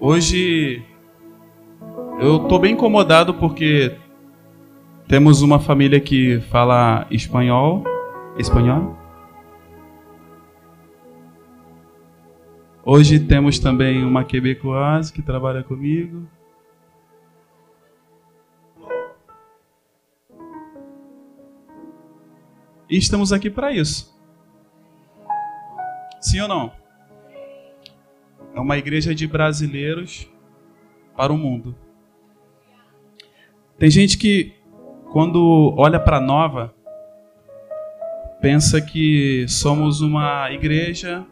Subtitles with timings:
[0.00, 0.84] Hoje
[2.20, 3.98] eu tô bem incomodado porque
[5.08, 7.82] temos uma família que fala espanhol.
[8.38, 8.96] Espanhol?
[12.84, 16.28] Hoje temos também uma quebecoise que trabalha comigo.
[22.88, 24.16] E estamos aqui para isso.
[26.20, 26.77] Sim ou não?
[28.54, 30.30] É uma igreja de brasileiros
[31.16, 31.74] para o mundo.
[33.78, 34.54] Tem gente que,
[35.12, 36.74] quando olha para Nova,
[38.40, 41.26] pensa que somos uma igreja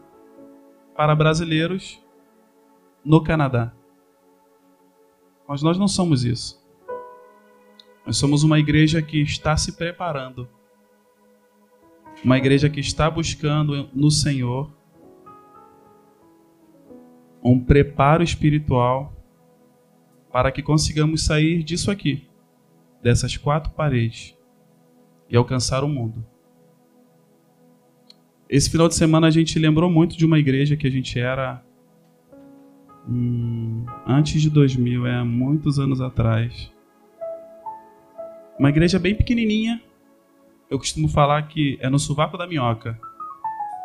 [0.95, 2.01] para brasileiros
[3.03, 3.73] no Canadá.
[5.47, 6.61] Mas nós não somos isso.
[8.05, 10.47] Nós somos uma igreja que está se preparando.
[12.23, 14.76] Uma igreja que está buscando no Senhor
[17.43, 19.13] um preparo espiritual
[20.31, 22.27] para que consigamos sair disso aqui,
[23.01, 24.37] dessas quatro paredes,
[25.29, 26.25] e alcançar o mundo.
[28.49, 31.61] Esse final de semana a gente lembrou muito de uma igreja que a gente era
[33.07, 36.71] hum, antes de 2000, é muitos anos atrás.
[38.57, 39.81] Uma igreja bem pequenininha.
[40.69, 42.99] Eu costumo falar que é no Sovaco da Minhoca,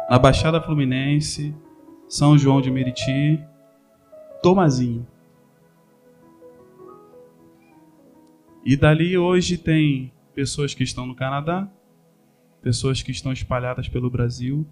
[0.08, 1.54] na Baixada Fluminense,
[2.08, 3.40] São João de Meriti,
[4.42, 5.06] Tomazinho.
[8.64, 11.68] E dali hoje tem pessoas que estão no Canadá,
[12.60, 14.66] pessoas que estão espalhadas pelo Brasil.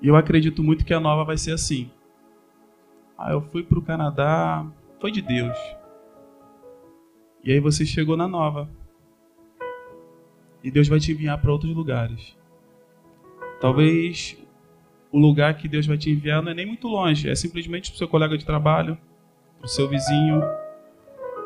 [0.00, 1.90] E eu acredito muito que a nova vai ser assim.
[3.16, 4.66] Ah, eu fui para o Canadá,
[5.00, 5.58] foi de Deus.
[7.44, 8.70] E aí você chegou na nova.
[10.62, 12.36] E Deus vai te enviar para outros lugares.
[13.60, 14.36] Talvez
[15.10, 17.96] o lugar que Deus vai te enviar não é nem muito longe, é simplesmente para
[17.96, 18.98] o seu colega de trabalho,
[19.58, 20.40] para o seu vizinho,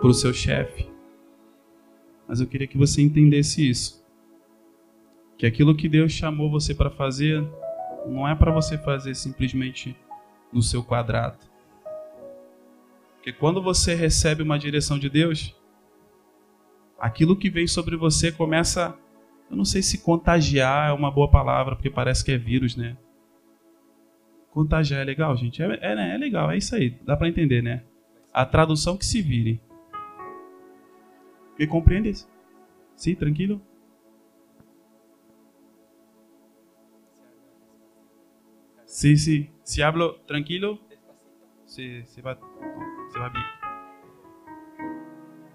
[0.00, 0.90] para o seu chefe.
[2.26, 4.02] Mas eu queria que você entendesse isso.
[5.36, 7.42] Que aquilo que Deus chamou você para fazer
[8.06, 9.96] não é para você fazer simplesmente
[10.52, 11.38] no seu quadrado.
[13.16, 15.54] Porque quando você recebe uma direção de Deus,
[16.98, 18.96] aquilo que vem sobre você começa,
[19.48, 22.96] eu não sei se contagiar é uma boa palavra, porque parece que é vírus, né?
[24.52, 25.62] Contagiar é legal, gente?
[25.62, 26.14] É, é, né?
[26.14, 26.90] é legal, é isso aí.
[27.06, 27.82] Dá para entender, né?
[28.32, 29.60] A tradução que se vire.
[31.58, 32.28] ¿Me compreendes?
[32.94, 33.16] ¿Sí?
[33.16, 33.62] ¿Tranquilo?
[38.84, 39.50] Sí, sí.
[39.62, 40.78] Si hablo tranquilo,
[41.64, 42.38] se, se, va,
[43.10, 43.44] se va bien.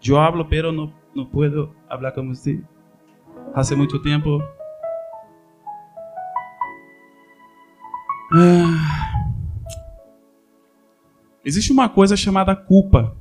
[0.02, 2.62] Yo hablo, pero no, no puedo hablar como usted.
[3.54, 4.44] Hace mucho tiempo
[8.30, 8.77] Ah.
[11.48, 13.16] Existe uma coisa chamada culpa.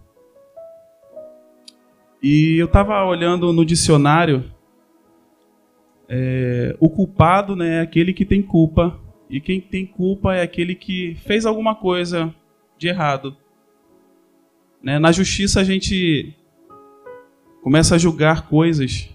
[2.20, 4.52] E eu estava olhando no dicionário,
[6.08, 8.98] é, o culpado né, é aquele que tem culpa,
[9.30, 12.34] e quem tem culpa é aquele que fez alguma coisa
[12.76, 13.36] de errado.
[14.82, 14.98] Né?
[14.98, 16.34] Na justiça a gente
[17.62, 19.08] começa a julgar coisas.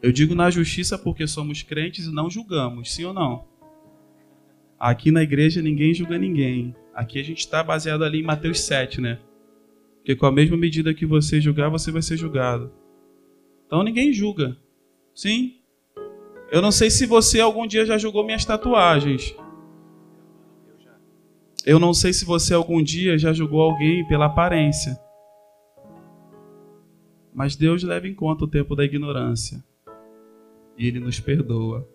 [0.00, 3.44] Eu digo na justiça porque somos crentes e não julgamos, sim ou não?
[4.78, 6.74] Aqui na igreja ninguém julga ninguém.
[7.00, 9.18] Aqui a gente está baseado ali em Mateus 7, né?
[9.96, 12.70] Porque com a mesma medida que você julgar, você vai ser julgado.
[13.66, 14.54] Então ninguém julga.
[15.14, 15.56] Sim?
[16.52, 19.34] Eu não sei se você algum dia já julgou minhas tatuagens.
[21.64, 25.00] Eu não sei se você algum dia já julgou alguém pela aparência.
[27.32, 29.64] Mas Deus leva em conta o tempo da ignorância.
[30.76, 31.88] E Ele nos perdoa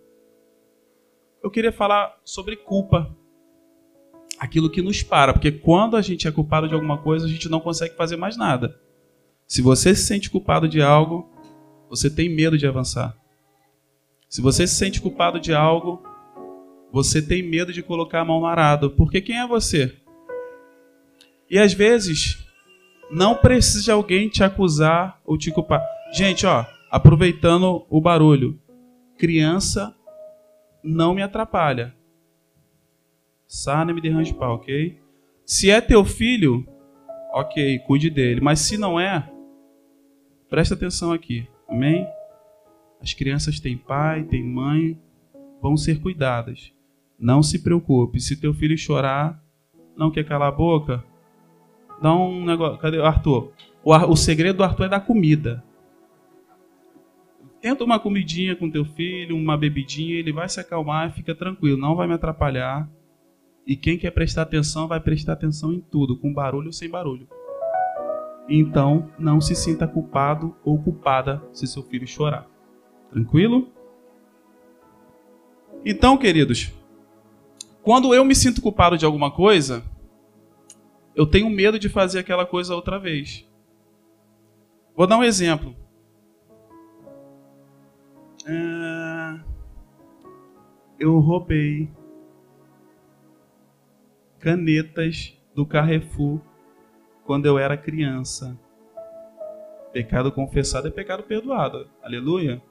[1.46, 3.16] eu queria falar sobre culpa.
[4.40, 7.50] Aquilo que nos para, porque quando a gente é culpado de alguma coisa, a gente
[7.50, 8.80] não consegue fazer mais nada.
[9.48, 11.30] Se você se sente culpado de algo,
[11.90, 13.16] você tem medo de avançar.
[14.28, 16.04] Se você se sente culpado de algo,
[16.92, 19.96] você tem medo de colocar a mão no arado, porque quem é você?
[21.50, 22.46] E às vezes,
[23.10, 25.82] não precisa de alguém te acusar ou te culpar.
[26.12, 28.60] Gente, ó, aproveitando o barulho.
[29.18, 29.96] Criança
[30.84, 31.95] não me atrapalha.
[33.56, 35.00] Sarna me derrame de pau, ok?
[35.46, 36.68] Se é teu filho,
[37.34, 38.42] ok, cuide dele.
[38.42, 39.32] Mas se não é,
[40.50, 42.06] presta atenção aqui, amém?
[43.02, 45.00] As crianças têm pai, têm mãe,
[45.62, 46.74] vão ser cuidadas.
[47.18, 48.20] Não se preocupe.
[48.20, 49.42] Se teu filho chorar,
[49.96, 51.02] não quer calar a boca,
[52.02, 52.78] dá um negócio.
[52.80, 53.54] Cadê o Arthur?
[53.86, 55.64] O, o segredo do Arthur é dar comida.
[57.62, 61.78] Tenta uma comidinha com teu filho, uma bebidinha, ele vai se acalmar e fica tranquilo,
[61.78, 62.88] não vai me atrapalhar.
[63.66, 67.28] E quem quer prestar atenção vai prestar atenção em tudo, com barulho ou sem barulho.
[68.48, 72.48] Então, não se sinta culpado ou culpada se seu filho chorar.
[73.10, 73.70] Tranquilo?
[75.84, 76.72] Então, queridos,
[77.82, 79.84] quando eu me sinto culpado de alguma coisa,
[81.16, 83.48] eu tenho medo de fazer aquela coisa outra vez.
[84.96, 85.76] Vou dar um exemplo.
[88.46, 89.40] É...
[91.00, 91.90] Eu roubei
[94.46, 96.40] canetas do Carrefour
[97.26, 98.56] quando eu era criança.
[99.92, 101.88] Pecado confessado é pecado perdoado.
[102.04, 102.62] Aleluia.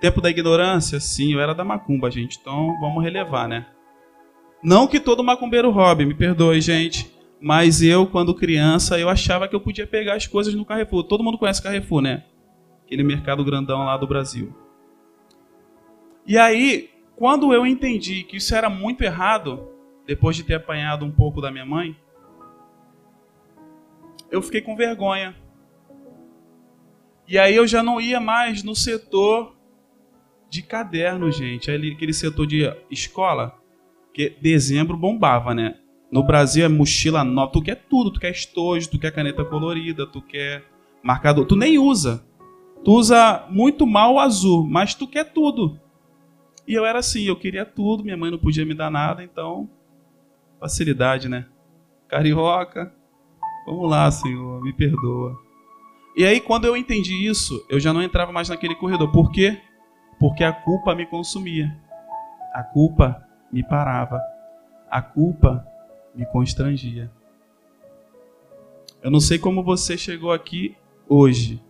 [0.00, 1.00] Tempo da ignorância?
[1.00, 2.38] Sim, eu era da macumba, gente.
[2.40, 3.66] Então vamos relevar, né?
[4.62, 7.12] Não que todo macumbeiro roube, me perdoe, gente.
[7.40, 11.02] Mas eu, quando criança, eu achava que eu podia pegar as coisas no Carrefour.
[11.02, 12.22] Todo mundo conhece Carrefour, né?
[12.84, 14.54] Aquele mercado grandão lá do Brasil.
[16.24, 19.76] E aí, quando eu entendi que isso era muito errado,
[20.08, 21.94] depois de ter apanhado um pouco da minha mãe,
[24.30, 25.36] eu fiquei com vergonha.
[27.28, 29.54] E aí eu já não ia mais no setor
[30.48, 31.70] de caderno, gente.
[31.70, 33.60] Aquele setor de escola,
[34.14, 35.78] que dezembro bombava, né?
[36.10, 40.06] No Brasil é mochila nova, tu quer tudo, tu quer estojo, tu quer caneta colorida,
[40.06, 40.64] tu quer
[41.02, 42.26] marcador, tu nem usa.
[42.82, 45.78] Tu usa muito mal o azul, mas tu quer tudo.
[46.66, 49.68] E eu era assim, eu queria tudo, minha mãe não podia me dar nada, então
[50.60, 51.46] facilidade, né?
[52.08, 52.92] Carioca,
[53.68, 55.38] Vamos lá, Senhor, me perdoa.
[56.16, 59.12] E aí, quando eu entendi isso, eu já não entrava mais naquele corredor.
[59.12, 59.60] Por quê?
[60.18, 61.78] Porque a culpa me consumia.
[62.54, 63.22] A culpa
[63.52, 64.22] me parava.
[64.90, 65.66] A culpa
[66.14, 67.12] me constrangia.
[69.02, 70.74] Eu não sei como você chegou aqui
[71.06, 71.62] hoje.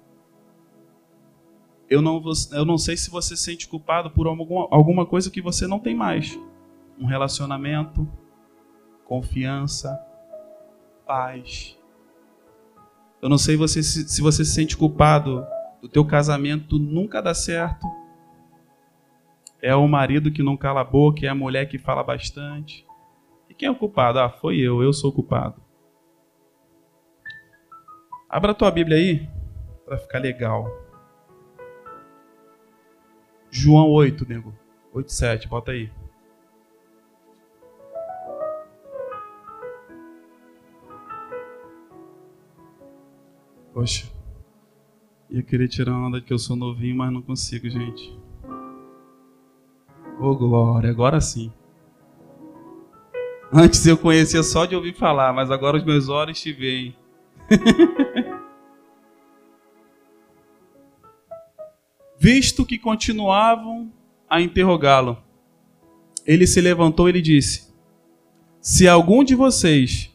[1.90, 5.43] Eu não, eu não sei se você se sente culpado por alguma, alguma coisa que
[5.43, 6.38] você não tem mais.
[6.96, 8.08] Um relacionamento,
[9.09, 9.99] confiança,
[11.07, 11.79] paz,
[13.21, 15.45] eu não sei você, se, você se sente culpado
[15.83, 17.87] do teu casamento nunca dá certo.
[19.61, 22.87] É o marido que não cala a boca, é a mulher que fala bastante.
[23.49, 24.21] E quem é o culpado?
[24.21, 25.61] Ah, foi eu, eu sou o culpado.
[28.29, 29.29] Abra a tua Bíblia aí,
[29.85, 30.71] para ficar legal.
[33.51, 34.55] João 8, nego.
[34.93, 35.91] 8, 7, bota aí.
[43.79, 44.11] Poxa,
[45.31, 48.13] ia querer tirar onda que eu sou novinho, mas não consigo, gente.
[50.19, 51.53] Ô oh, glória, agora sim.
[53.53, 56.97] Antes eu conhecia só de ouvir falar, mas agora os meus olhos te veem.
[62.19, 63.93] Visto que continuavam
[64.29, 65.23] a interrogá-lo,
[66.27, 67.73] ele se levantou e lhe disse:
[68.61, 70.13] Se algum de vocês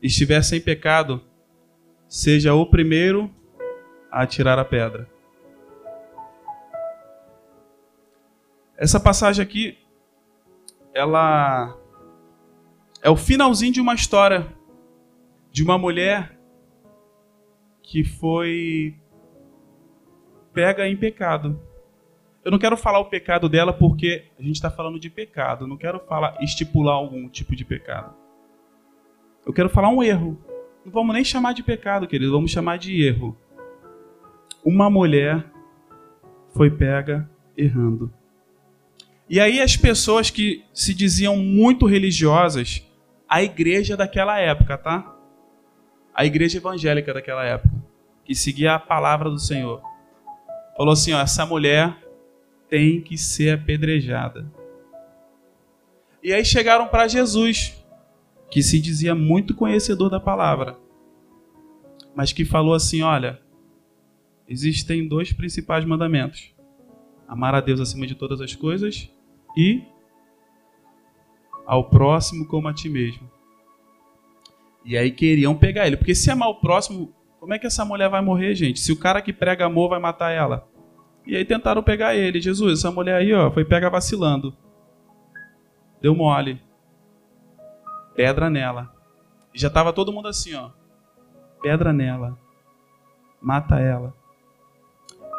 [0.00, 1.20] estiver sem pecado,
[2.08, 3.30] seja o primeiro
[4.10, 5.08] a tirar a pedra.
[8.76, 9.78] Essa passagem aqui,
[10.94, 11.76] ela
[13.02, 14.46] é o finalzinho de uma história
[15.50, 16.38] de uma mulher
[17.82, 18.94] que foi
[20.52, 21.60] pega em pecado.
[22.44, 25.66] Eu não quero falar o pecado dela porque a gente está falando de pecado.
[25.66, 28.14] não quero falar estipular algum tipo de pecado.
[29.44, 30.38] Eu quero falar um erro.
[30.86, 33.36] Não vamos nem chamar de pecado, querido, vamos chamar de erro.
[34.64, 35.44] Uma mulher
[36.54, 38.08] foi pega errando.
[39.28, 42.86] E aí as pessoas que se diziam muito religiosas,
[43.28, 45.12] a igreja daquela época, tá?
[46.14, 47.74] A igreja evangélica daquela época,
[48.24, 49.82] que seguia a palavra do Senhor,
[50.76, 51.96] falou assim: ó, essa mulher
[52.68, 54.46] tem que ser apedrejada.
[56.22, 57.76] E aí chegaram para Jesus
[58.50, 60.78] que se dizia muito conhecedor da palavra,
[62.14, 63.40] mas que falou assim: olha,
[64.48, 66.54] existem dois principais mandamentos:
[67.26, 69.10] amar a Deus acima de todas as coisas
[69.56, 69.82] e
[71.66, 73.28] ao próximo como a ti mesmo.
[74.84, 78.08] E aí queriam pegar ele, porque se amar o próximo, como é que essa mulher
[78.08, 78.78] vai morrer, gente?
[78.78, 80.68] Se o cara que prega amor vai matar ela.
[81.26, 82.40] E aí tentaram pegar ele.
[82.40, 84.56] Jesus, essa mulher aí, ó, foi pega vacilando.
[86.00, 86.60] Deu mole
[88.16, 88.92] pedra nela.
[89.54, 90.70] E já estava todo mundo assim, ó.
[91.62, 92.36] Pedra nela.
[93.40, 94.14] Mata ela.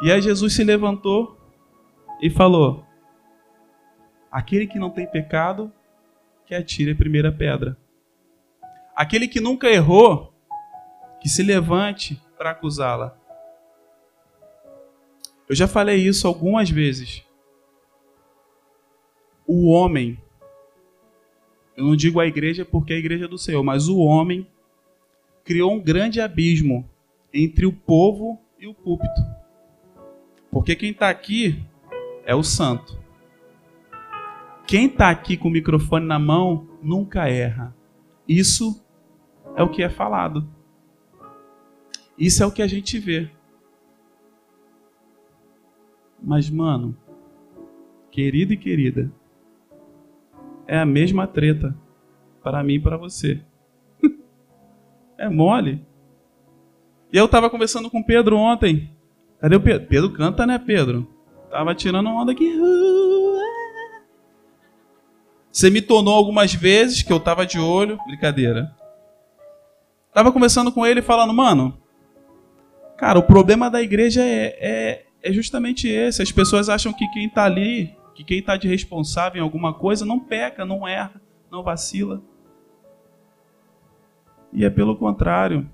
[0.00, 1.36] E aí Jesus se levantou
[2.22, 2.86] e falou:
[4.30, 5.72] Aquele que não tem pecado,
[6.46, 7.76] que atire a primeira pedra.
[8.94, 10.32] Aquele que nunca errou,
[11.20, 13.16] que se levante para acusá-la.
[15.48, 17.24] Eu já falei isso algumas vezes.
[19.46, 20.20] O homem
[21.78, 24.44] Eu não digo a igreja porque é a igreja do Senhor, mas o homem
[25.44, 26.84] criou um grande abismo
[27.32, 29.20] entre o povo e o púlpito.
[30.50, 31.64] Porque quem está aqui
[32.26, 32.98] é o santo.
[34.66, 37.72] Quem está aqui com o microfone na mão nunca erra.
[38.26, 38.84] Isso
[39.54, 40.48] é o que é falado.
[42.18, 43.30] Isso é o que a gente vê.
[46.20, 46.96] Mas, mano,
[48.10, 49.12] querido e querida,
[50.68, 51.74] é a mesma treta
[52.42, 53.40] para mim e para você.
[55.18, 55.84] é mole.
[57.10, 58.90] E eu tava conversando com Pedro ontem.
[59.40, 59.88] Cadê o Pedro?
[59.88, 61.08] Pedro canta, né, Pedro?
[61.50, 62.54] Tava tirando onda aqui.
[65.50, 67.98] Você me tornou algumas vezes que eu tava de olho.
[68.06, 68.70] Brincadeira.
[70.12, 71.80] Tava conversando com ele falando, mano,
[72.96, 76.20] cara, o problema da igreja é, é, é justamente esse.
[76.20, 80.04] As pessoas acham que quem tá ali, que quem tá de responsável em alguma coisa,
[80.04, 82.20] não peca, não erra, não vacila.
[84.52, 85.70] E é pelo contrário.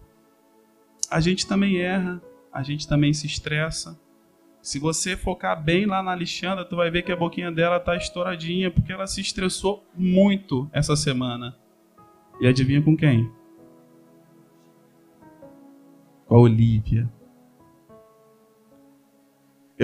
[1.10, 2.20] A gente também erra,
[2.52, 3.98] a gente também se estressa.
[4.60, 7.96] Se você focar bem lá na Alexandra, tu vai ver que a boquinha dela tá
[7.96, 11.56] estouradinha porque ela se estressou muito essa semana.
[12.42, 13.32] E adivinha com quem?
[16.26, 17.10] Com a Olivia.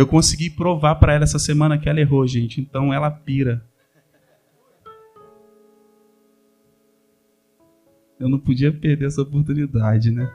[0.00, 2.58] Eu consegui provar para ela essa semana que ela errou, gente.
[2.58, 3.62] Então ela pira.
[8.18, 10.34] Eu não podia perder essa oportunidade, né?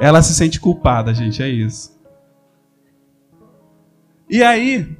[0.00, 1.96] Ela se sente culpada, gente, é isso.
[4.28, 4.96] E aí,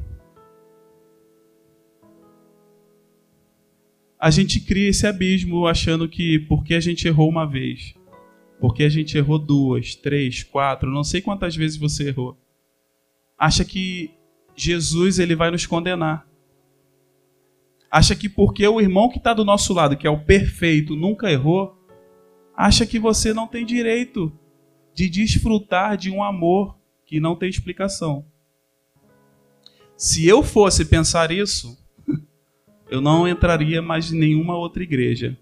[4.27, 7.95] a gente cria esse abismo achando que porque a gente errou uma vez,
[8.59, 12.37] porque a gente errou duas, três, quatro, não sei quantas vezes você errou,
[13.39, 14.11] acha que
[14.57, 16.27] Jesus ele vai nos condenar.
[17.89, 21.31] Acha que porque o irmão que está do nosso lado, que é o perfeito, nunca
[21.31, 21.79] errou,
[22.57, 24.37] acha que você não tem direito
[24.93, 28.27] de desfrutar de um amor que não tem explicação.
[29.97, 31.79] Se eu fosse pensar isso,
[32.91, 35.37] eu não entraria mais em nenhuma outra igreja.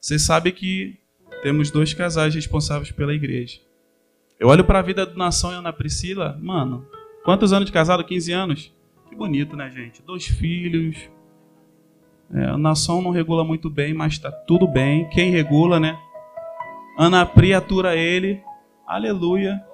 [0.00, 0.98] Você sabe que
[1.42, 3.60] temos dois casais responsáveis pela igreja.
[4.38, 6.86] Eu olho para a vida do Nação e Ana Priscila, mano,
[7.24, 8.04] quantos anos de casado?
[8.04, 8.74] 15 anos?
[9.08, 10.02] Que bonito, né, gente?
[10.02, 11.08] Dois filhos,
[12.32, 15.08] é, a nação não regula muito bem, mas está tudo bem.
[15.10, 15.98] Quem regula, né?
[16.98, 18.42] Ana Pri atura ele.
[18.86, 19.64] Aleluia.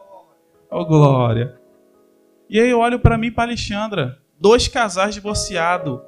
[0.71, 1.60] Oh, glória.
[2.51, 4.21] E aí eu olho para mim e para Alexandra.
[4.41, 6.01] Dois casais divorciados.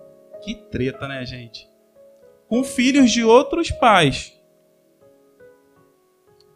[0.42, 1.70] Que treta, né, gente?
[2.48, 4.36] Com filhos de outros pais.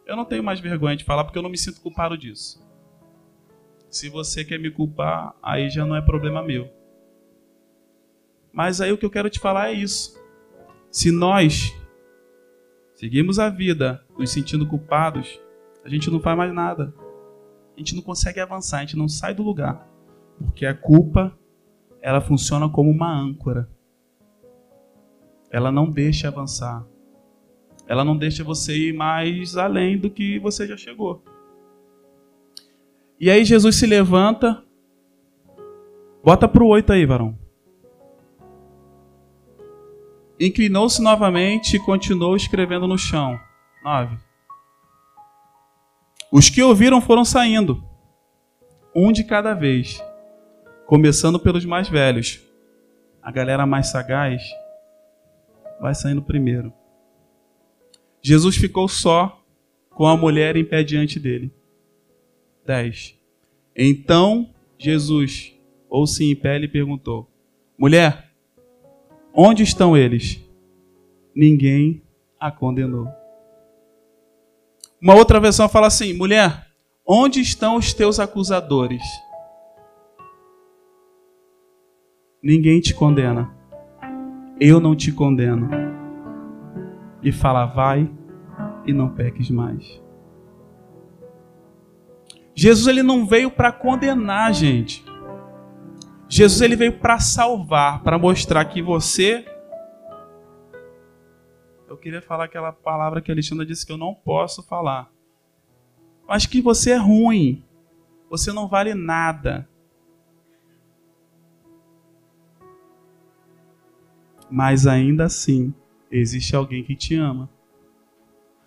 [0.05, 2.61] Eu não tenho mais vergonha de falar porque eu não me sinto culpado disso.
[3.89, 6.69] Se você quer me culpar, aí já não é problema meu.
[8.51, 10.21] Mas aí o que eu quero te falar é isso.
[10.91, 11.73] Se nós
[12.93, 15.39] seguimos a vida nos sentindo culpados,
[15.85, 16.93] a gente não faz mais nada.
[17.77, 19.87] A gente não consegue avançar, a gente não sai do lugar.
[20.39, 21.37] Porque a culpa,
[22.01, 23.69] ela funciona como uma âncora.
[25.51, 26.83] Ela não deixa avançar.
[27.87, 31.23] Ela não deixa você ir mais além do que você já chegou.
[33.19, 34.63] E aí Jesus se levanta.
[36.23, 37.37] Bota pro oito aí, varão.
[40.39, 43.39] Inclinou-se novamente e continuou escrevendo no chão.
[43.83, 44.17] 9.
[46.31, 47.83] Os que ouviram foram saindo,
[48.95, 50.03] um de cada vez,
[50.85, 52.41] começando pelos mais velhos.
[53.21, 54.41] A galera mais sagaz
[55.79, 56.73] vai saindo primeiro.
[58.21, 59.41] Jesus ficou só
[59.91, 61.51] com a mulher em pé diante dele.
[62.65, 63.15] 10.
[63.75, 65.53] Então Jesus,
[65.89, 67.29] ou se em pé, lhe perguntou:
[67.77, 68.27] Mulher,
[69.39, 70.43] Onde estão eles?
[71.35, 72.01] Ninguém
[72.39, 73.07] a condenou.
[75.01, 76.67] Uma outra versão fala assim: mulher,
[77.05, 79.03] onde estão os teus acusadores?
[82.41, 83.53] Ninguém te condena.
[84.59, 85.69] Eu não te condeno.
[87.21, 88.09] E fala: vai
[88.85, 90.01] e não peques mais.
[92.55, 95.05] Jesus ele não veio para condenar, gente.
[96.27, 99.45] Jesus ele veio para salvar, para mostrar que você.
[101.87, 105.09] Eu queria falar aquela palavra que a Alexandra disse que eu não posso falar.
[106.27, 107.63] Mas que você é ruim.
[108.29, 109.67] Você não vale nada.
[114.49, 115.73] Mas ainda assim,
[116.11, 117.49] existe alguém que te ama.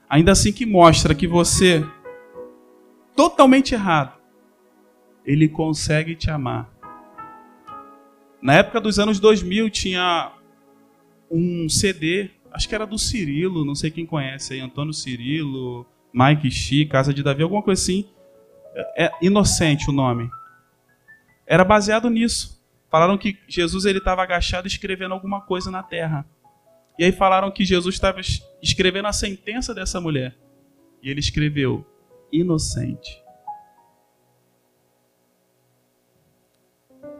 [0.08, 1.86] Ainda assim que mostra que você
[3.14, 4.18] totalmente errado,
[5.26, 6.70] ele consegue te amar.
[8.40, 10.32] Na época dos anos 2000 tinha
[11.30, 16.50] um CD, acho que era do Cirilo, não sei quem conhece aí, Antônio Cirilo, Mike
[16.50, 18.08] Xi, Casa de Davi, alguma coisa assim.
[18.74, 20.30] É, é Inocente o nome.
[21.46, 22.60] Era baseado nisso.
[22.90, 26.26] Falaram que Jesus ele estava agachado escrevendo alguma coisa na terra.
[26.98, 28.20] E aí falaram que Jesus estava
[28.62, 30.36] escrevendo a sentença dessa mulher.
[31.02, 31.86] E ele escreveu:
[32.32, 33.22] inocente.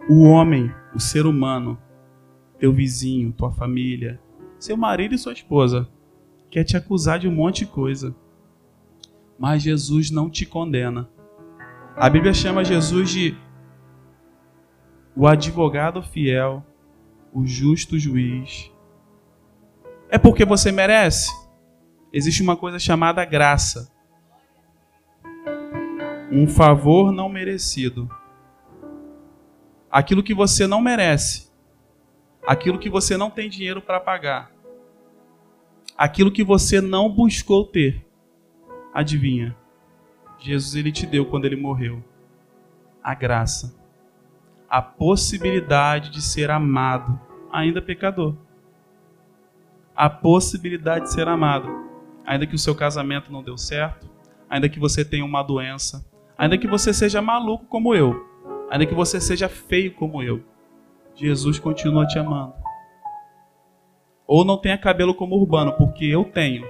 [0.09, 1.81] O homem, o ser humano,
[2.59, 4.21] teu vizinho, tua família,
[4.61, 5.89] seu marido e sua esposa,
[6.51, 8.15] quer te acusar de um monte de coisa.
[9.39, 11.09] Mas Jesus não te condena.
[11.97, 13.37] A Bíblia chama Jesus de
[15.17, 16.65] o advogado fiel,
[17.33, 18.71] o justo juiz.
[20.09, 21.33] É porque você merece.
[22.13, 23.91] Existe uma coisa chamada graça
[26.31, 28.09] um favor não merecido.
[29.91, 31.50] Aquilo que você não merece.
[32.47, 34.51] Aquilo que você não tem dinheiro para pagar.
[35.97, 38.07] Aquilo que você não buscou ter.
[38.93, 39.57] Adivinha?
[40.39, 42.03] Jesus ele te deu quando ele morreu.
[43.03, 43.79] A graça.
[44.69, 47.21] A possibilidade de ser amado,
[47.53, 48.35] ainda pecador.
[49.95, 51.69] A possibilidade de ser amado,
[52.25, 54.09] ainda que o seu casamento não deu certo,
[54.49, 56.09] ainda que você tenha uma doença,
[56.41, 58.27] Ainda que você seja maluco como eu,
[58.71, 60.43] ainda que você seja feio como eu,
[61.21, 62.55] Jesus continua te amando.
[64.27, 66.67] Ou não tenha cabelo como urbano, porque eu tenho.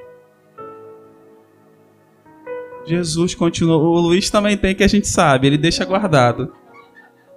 [2.84, 3.76] Jesus continua.
[3.76, 6.52] O Luiz também tem, que a gente sabe, ele deixa guardado.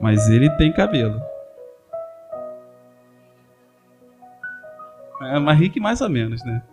[0.02, 1.22] Mas ele tem cabelo.
[5.22, 6.64] É, mas Rick mais ou menos, né?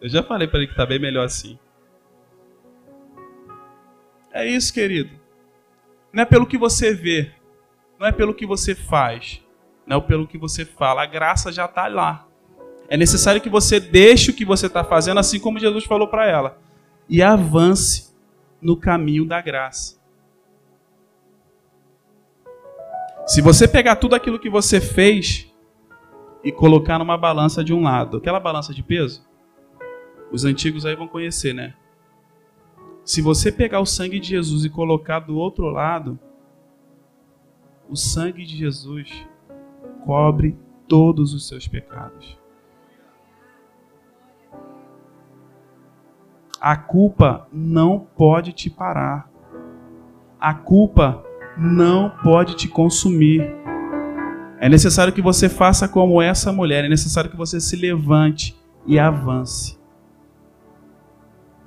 [0.00, 1.58] Eu já falei para ele que tá bem melhor assim.
[4.32, 5.10] É isso, querido.
[6.10, 7.30] Não é pelo que você vê,
[7.98, 9.42] não é pelo que você faz,
[9.86, 11.02] não é pelo que você fala.
[11.02, 12.26] A graça já está lá.
[12.88, 16.26] É necessário que você deixe o que você está fazendo, assim como Jesus falou para
[16.26, 16.58] ela,
[17.08, 18.14] e avance
[18.60, 19.98] no caminho da graça.
[23.26, 25.50] Se você pegar tudo aquilo que você fez
[26.42, 29.26] e colocar numa balança de um lado, aquela balança de peso,
[30.30, 31.74] os antigos aí vão conhecer, né?
[33.02, 36.18] Se você pegar o sangue de Jesus e colocar do outro lado,
[37.88, 39.26] o sangue de Jesus
[40.04, 40.56] cobre
[40.88, 42.38] todos os seus pecados.
[46.60, 49.28] A culpa não pode te parar.
[50.40, 51.22] A culpa
[51.58, 53.54] não pode te consumir.
[54.58, 58.98] É necessário que você faça como essa mulher, é necessário que você se levante e
[58.98, 59.78] avance.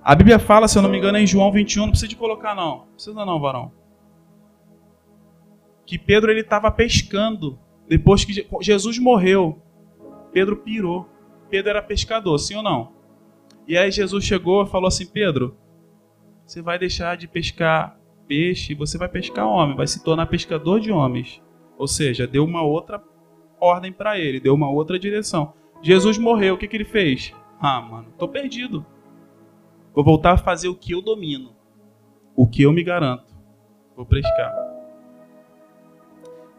[0.04, 2.16] A Bíblia fala, se eu não me engano, é em João 21, não precisa de
[2.16, 2.78] colocar não.
[2.78, 3.72] Não precisa não, varão.
[5.88, 9.60] Que Pedro ele estava pescando depois que Jesus morreu.
[10.32, 11.10] Pedro pirou.
[11.50, 12.92] Pedro era pescador, sim ou não?
[13.68, 15.58] E aí Jesus chegou e falou assim: Pedro,
[16.46, 17.98] você vai deixar de pescar
[18.28, 21.42] peixe, você vai pescar homem, vai se tornar pescador de homens.
[21.78, 23.02] Ou seja, deu uma outra
[23.60, 25.54] ordem para ele, deu uma outra direção.
[25.82, 27.34] Jesus morreu, o que, que ele fez?
[27.60, 28.86] Ah, mano, tô perdido.
[29.94, 31.56] Vou voltar a fazer o que eu domino,
[32.36, 33.34] o que eu me garanto.
[33.96, 34.67] Vou pescar.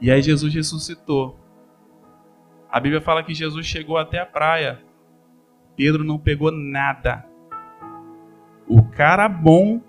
[0.01, 1.39] E aí Jesus ressuscitou.
[2.71, 4.81] A Bíblia fala que Jesus chegou até a praia.
[5.77, 7.25] Pedro não pegou nada.
[8.69, 9.81] O cara bom.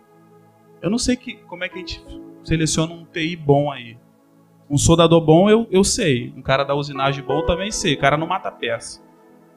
[0.82, 2.04] Eu não sei que, como é que a gente
[2.44, 3.98] seleciona um TI bom aí.
[4.70, 6.34] Um soldador bom eu, eu sei.
[6.36, 7.96] Um cara da usinagem bom também sei.
[7.96, 9.04] O cara não mata peça.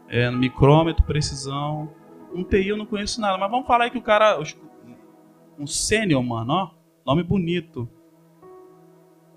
[0.09, 1.91] É, micrômetro, precisão.
[2.35, 4.39] Um TI eu não conheço nada, mas vamos falar aí que o cara.
[5.59, 6.71] Um sênior, mano, ó.
[7.07, 7.89] Nome bonito.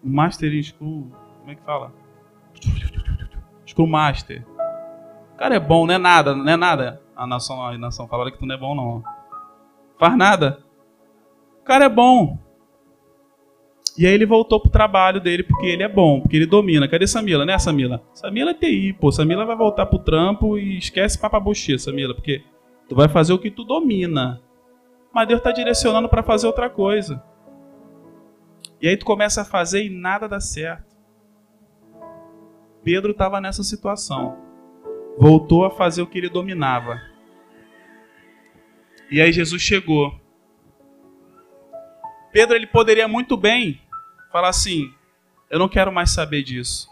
[0.09, 1.11] Master in School.
[1.39, 1.93] Como é que fala?
[3.65, 4.45] School Master.
[5.37, 7.01] Cara é bom, não é nada, não é nada.
[7.15, 9.03] A nação, a nação falaram que tu não é bom, não.
[9.99, 10.59] Faz nada.
[11.61, 12.37] O cara é bom.
[13.97, 16.87] E aí ele voltou pro trabalho dele porque ele é bom, porque ele domina.
[16.87, 18.01] Cadê Samila, né, Samila?
[18.13, 19.11] Samila é TI, pô.
[19.11, 22.43] Samila vai voltar pro trampo e esquece papabuchi, Samila, porque
[22.87, 24.41] Tu vai fazer o que tu domina.
[25.13, 27.23] Mas Deus está direcionando para fazer outra coisa.
[28.81, 30.95] E aí tu começa a fazer e nada dá certo.
[32.83, 34.37] Pedro estava nessa situação.
[35.17, 37.01] Voltou a fazer o que ele dominava.
[39.09, 40.19] E aí Jesus chegou.
[42.31, 43.81] Pedro ele poderia muito bem
[44.31, 44.93] falar assim:
[45.49, 46.89] Eu não quero mais saber disso.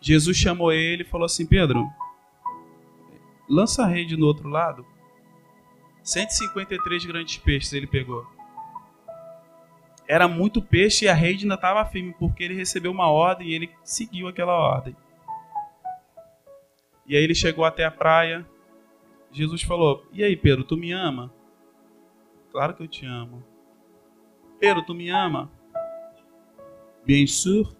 [0.00, 1.86] Jesus chamou ele e falou assim: Pedro,
[3.48, 4.86] lança a rede no outro lado.
[6.02, 8.26] 153 grandes peixes ele pegou.
[10.10, 13.54] Era muito peixe e a rede ainda estava firme, porque ele recebeu uma ordem e
[13.54, 14.96] ele seguiu aquela ordem.
[17.06, 18.44] E aí ele chegou até a praia.
[19.30, 21.32] Jesus falou: E aí, Pedro, tu me ama?
[22.50, 23.44] Claro que eu te amo.
[24.58, 25.48] Pedro, tu me ama?
[27.06, 27.72] Bien sûr.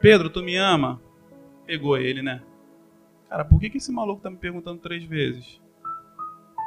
[0.00, 1.00] Pedro, tu me ama?
[1.64, 2.42] Pegou ele, né?
[3.30, 5.58] Cara, por que, que esse maluco tá me perguntando três vezes?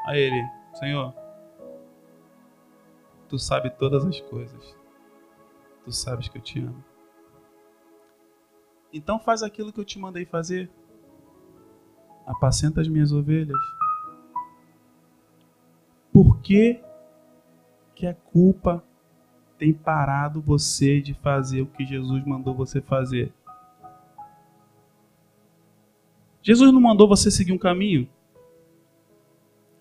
[0.07, 1.13] Aí ele, Senhor,
[3.33, 4.77] tu sabe todas as coisas.
[5.83, 6.83] Tu sabes que eu te amo.
[8.93, 10.69] Então faz aquilo que eu te mandei fazer.
[12.27, 13.57] Apacenta as minhas ovelhas.
[16.11, 16.79] Por que,
[17.95, 18.83] que a culpa
[19.57, 23.33] tem parado você de fazer o que Jesus mandou você fazer?
[26.43, 28.07] Jesus não mandou você seguir um caminho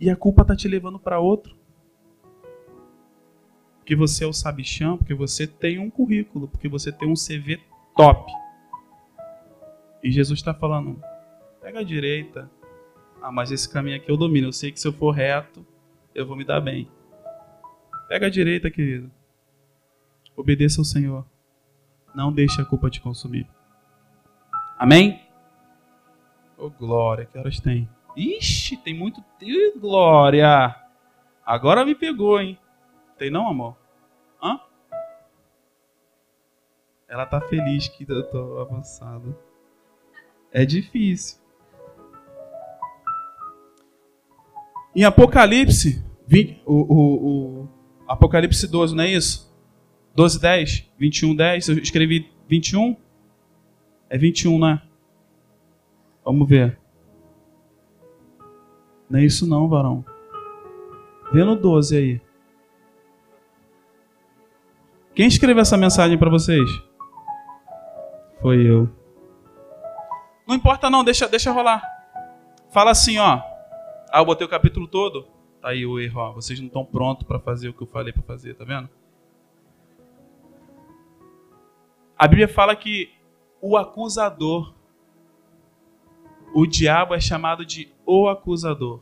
[0.01, 1.61] e a culpa está te levando para outro.
[3.83, 7.61] Porque você é o sabichão, porque você tem um currículo, porque você tem um CV
[7.97, 8.33] top.
[10.05, 11.03] E Jesus está falando:
[11.61, 12.49] pega a direita.
[13.21, 14.47] Ah, mas esse caminho aqui eu domino.
[14.47, 15.67] Eu sei que se eu for reto,
[16.15, 16.89] eu vou me dar bem.
[18.09, 19.11] Pega a direita, querido.
[20.37, 21.27] Obedeça ao Senhor.
[22.15, 23.49] Não deixe a culpa te consumir.
[24.79, 25.21] Amém?
[26.57, 27.89] Oh, glória, que horas tem?
[28.17, 29.25] Ixi, tem muito.
[29.41, 30.73] Ih, glória!
[31.45, 32.57] Agora me pegou, hein?
[33.23, 33.77] Tem não, amor?
[34.43, 34.59] Hã?
[37.09, 39.39] Ela tá feliz que eu tô avançado.
[40.51, 41.39] É difícil.
[44.93, 47.69] Em Apocalipse, 20, o, o, o,
[48.09, 49.55] Apocalipse 12, não é isso?
[50.17, 51.69] 12, 10, 21, 10.
[51.69, 52.97] Eu escrevi 21?
[54.11, 54.83] É 21, né?
[56.25, 56.77] Vamos ver.
[59.09, 60.05] Não é isso não, varão.
[61.33, 62.32] Vê no 12 aí.
[65.15, 66.69] Quem escreveu essa mensagem para vocês?
[68.41, 68.89] Foi eu.
[70.47, 71.83] Não importa não, deixa, deixa rolar.
[72.71, 73.41] Fala assim, ó.
[74.11, 75.27] Ah, eu botei o capítulo todo.
[75.61, 76.33] Tá aí o erro, ó.
[76.33, 78.89] Vocês não estão prontos para fazer o que eu falei para fazer, tá vendo?
[82.19, 83.13] A Bíblia fala que
[83.61, 84.75] o acusador,
[86.55, 89.01] o diabo é chamado de o acusador.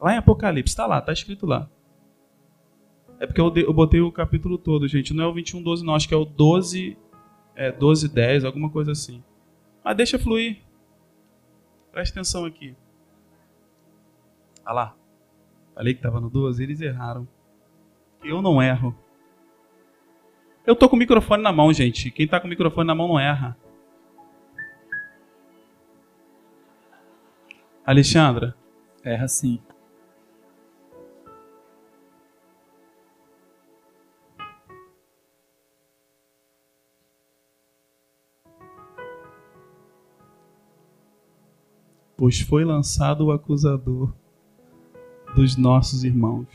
[0.00, 1.68] Lá em Apocalipse, está lá, está escrito lá.
[3.18, 5.14] É porque eu, eu botei o capítulo todo, gente.
[5.14, 5.94] Não é o 21, 12, não.
[5.94, 6.96] Acho que é o 12,
[7.54, 9.22] é, 12, 10, alguma coisa assim.
[9.82, 10.58] Mas deixa fluir.
[11.92, 12.74] Presta atenção aqui.
[14.66, 14.96] Olha lá.
[15.74, 17.26] Falei que estava no 12, eles erraram.
[18.22, 18.94] Eu não erro.
[20.66, 22.10] Eu tô com o microfone na mão, gente.
[22.10, 23.56] Quem está com o microfone na mão não erra.
[27.84, 28.56] Alexandra?
[29.04, 29.60] Erra sim.
[42.16, 44.12] Pois foi lançado o acusador
[45.34, 46.46] dos nossos irmãos.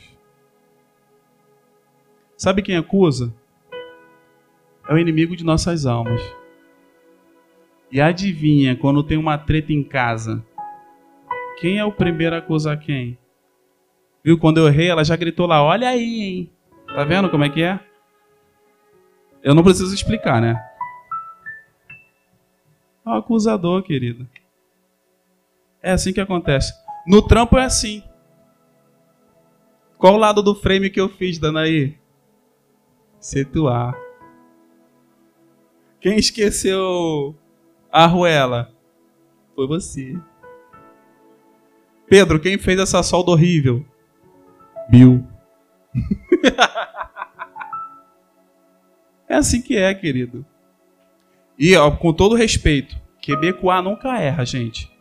[2.36, 3.32] Sabe quem acusa?
[4.88, 6.20] É o inimigo de nossas almas.
[7.90, 10.44] E adivinha, quando tem uma treta em casa,
[11.60, 13.16] quem é o primeiro a acusar quem?
[14.24, 14.38] Viu?
[14.38, 16.50] Quando eu errei, ela já gritou lá: Olha aí, hein?
[16.86, 17.78] Tá vendo como é que é?
[19.42, 20.60] Eu não preciso explicar, né?
[23.06, 24.26] É o acusador, querido.
[25.82, 26.72] É assim que acontece.
[27.06, 28.02] No trampo é assim.
[29.98, 31.98] Qual o lado do frame que eu fiz, Danaí?
[33.20, 33.94] Situar.
[36.00, 37.36] Quem esqueceu
[37.90, 38.72] a arruela?
[39.54, 40.18] Foi você.
[42.08, 43.84] Pedro, quem fez essa solda horrível?
[44.90, 45.26] Bill.
[49.28, 50.44] é assim que é, querido.
[51.58, 54.91] E, ó, com todo respeito, QB nunca erra, gente.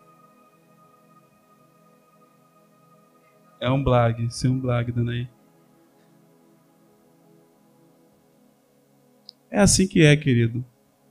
[3.62, 5.30] É um blag, sim, um blag, Danaí.
[9.52, 10.66] É assim que é, querido.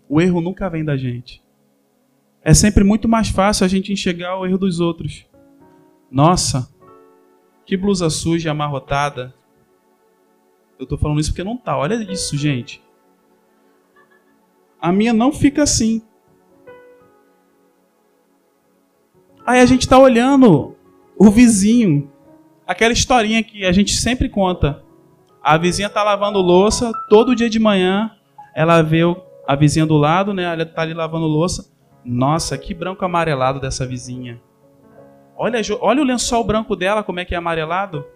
[0.09, 1.41] O erro nunca vem da gente.
[2.43, 5.25] É sempre muito mais fácil a gente enxergar o erro dos outros.
[6.11, 6.69] Nossa,
[7.65, 9.33] que blusa suja amarrotada.
[10.77, 11.79] Eu tô falando isso porque não tá.
[11.79, 12.83] Olha isso, gente.
[14.81, 16.03] A minha não fica assim.
[19.47, 20.75] Aí a gente tá olhando
[21.17, 22.11] o vizinho
[22.71, 24.81] aquela historinha que a gente sempre conta.
[25.43, 28.13] A vizinha está lavando louça, todo dia de manhã
[28.55, 29.01] ela vê
[29.45, 30.45] a vizinha do lado, né?
[30.45, 31.69] Ela está ali lavando louça.
[32.05, 34.41] Nossa, que branco amarelado dessa vizinha.
[35.37, 38.07] Olha, olha o lençol branco dela, como é que é amarelado.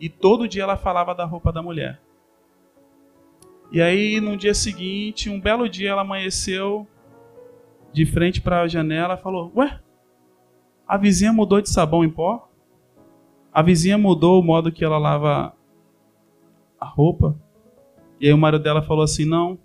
[0.00, 2.00] E todo dia ela falava da roupa da mulher.
[3.70, 6.88] E aí, no dia seguinte, um belo dia, ela amanheceu
[7.92, 9.78] de frente para a janela e falou: Ué,
[10.88, 12.48] a vizinha mudou de sabão em pó?
[13.54, 15.54] A vizinha mudou o modo que ela lava
[16.80, 17.38] a roupa?
[18.18, 19.56] E aí o marido dela falou assim: Não,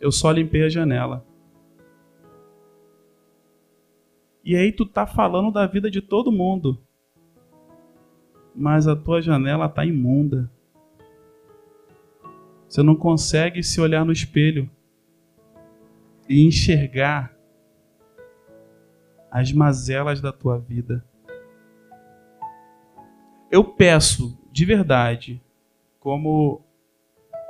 [0.00, 1.22] eu só limpei a janela.
[4.42, 6.82] E aí tu tá falando da vida de todo mundo.
[8.54, 10.50] Mas a tua janela tá imunda.
[12.66, 14.70] Você não consegue se olhar no espelho
[16.26, 17.36] e enxergar
[19.30, 21.04] as mazelas da tua vida.
[23.52, 25.38] Eu peço, de verdade,
[26.00, 26.62] como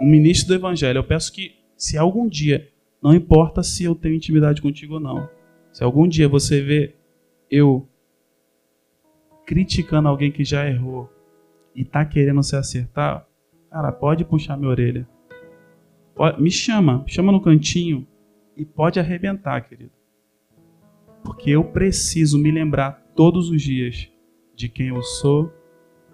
[0.00, 2.68] um ministro do Evangelho, eu peço que, se algum dia,
[3.00, 5.30] não importa se eu tenho intimidade contigo ou não,
[5.72, 6.96] se algum dia você vê
[7.48, 7.88] eu
[9.46, 11.08] criticando alguém que já errou
[11.72, 13.24] e tá querendo se acertar,
[13.70, 15.08] cara, pode puxar minha orelha.
[16.36, 18.04] Me chama, chama no cantinho
[18.56, 19.92] e pode arrebentar, querido.
[21.22, 24.10] Porque eu preciso me lembrar todos os dias
[24.56, 25.61] de quem eu sou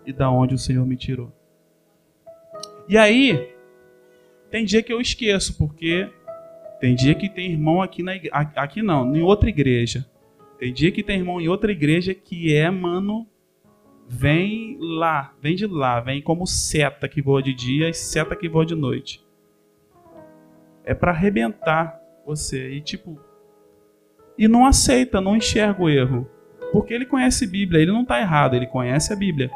[0.09, 1.31] e da onde o Senhor me tirou.
[2.89, 3.53] E aí,
[4.51, 6.09] tem dia que eu esqueço, porque
[6.81, 8.13] tem dia que tem irmão aqui na
[8.57, 10.09] aqui não, em outra igreja.
[10.59, 13.27] Tem dia que tem irmão em outra igreja que é, mano,
[14.09, 18.49] vem lá, vem de lá, vem como seta que voa de dia e seta que
[18.49, 19.23] voa de noite.
[20.85, 23.21] É para arrebentar você e tipo
[24.39, 26.27] e não aceita, não enxerga o erro,
[26.73, 29.51] porque ele conhece a Bíblia, ele não está errado, ele conhece a Bíblia.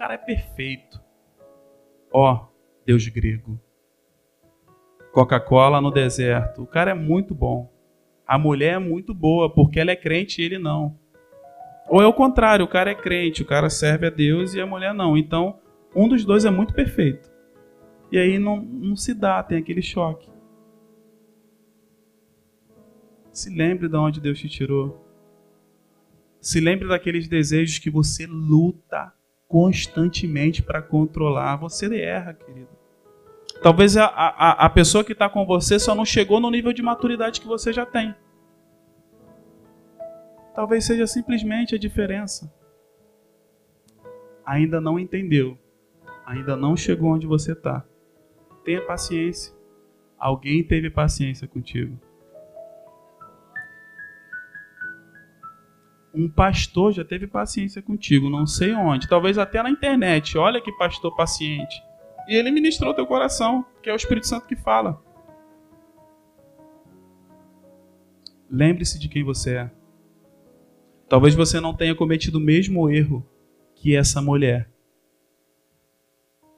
[0.00, 0.98] Cara é perfeito.
[2.10, 2.46] Ó,
[2.86, 3.60] Deus grego.
[5.12, 6.62] Coca-Cola no deserto.
[6.62, 7.70] O cara é muito bom.
[8.26, 10.98] A mulher é muito boa porque ela é crente e ele não.
[11.86, 14.64] Ou é o contrário, o cara é crente, o cara serve a Deus e a
[14.64, 15.18] mulher não.
[15.18, 15.60] Então,
[15.94, 17.30] um dos dois é muito perfeito.
[18.10, 20.30] E aí não, não se dá, tem aquele choque.
[23.30, 25.06] Se lembre de onde Deus te tirou.
[26.40, 29.12] Se lembre daqueles desejos que você luta
[29.50, 31.56] constantemente para controlar.
[31.56, 32.68] Você erra, querido.
[33.60, 36.80] Talvez a, a, a pessoa que está com você só não chegou no nível de
[36.80, 38.14] maturidade que você já tem.
[40.54, 42.50] Talvez seja simplesmente a diferença.
[44.46, 45.58] Ainda não entendeu.
[46.24, 47.84] Ainda não chegou onde você está.
[48.64, 49.52] Tenha paciência.
[50.16, 51.98] Alguém teve paciência contigo.
[56.14, 60.36] Um pastor já teve paciência contigo, não sei onde, talvez até na internet.
[60.36, 61.80] Olha que pastor paciente.
[62.28, 65.00] E ele ministrou teu coração, que é o Espírito Santo que fala.
[68.50, 69.70] Lembre-se de quem você é.
[71.08, 73.24] Talvez você não tenha cometido o mesmo erro
[73.74, 74.70] que essa mulher.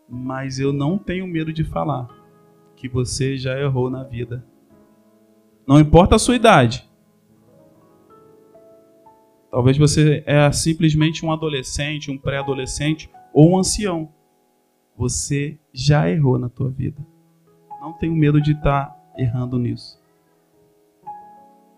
[0.08, 2.08] Mas eu não tenho medo de falar
[2.76, 4.44] que você já errou na vida.
[5.66, 6.86] Não importa a sua idade.
[9.52, 14.08] Talvez você é simplesmente um adolescente, um pré-adolescente ou um ancião
[14.96, 16.96] você já errou na tua vida.
[17.78, 20.00] Não tenho medo de estar tá errando nisso.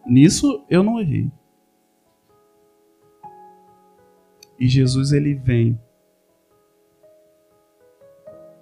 [0.06, 1.32] Nisso eu não errei.
[4.56, 5.76] E Jesus ele vem.